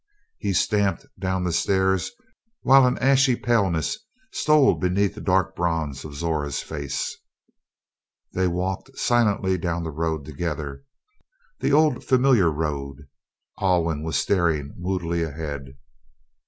[0.39, 2.09] He stamped down the stairs
[2.63, 3.99] while an ashy paleness
[4.31, 7.15] stole beneath the dark red bronze of Zora's face.
[8.33, 10.83] They walked silently down the road together
[11.59, 13.07] the old familiar road.
[13.59, 15.77] Alwyn was staring moodily ahead.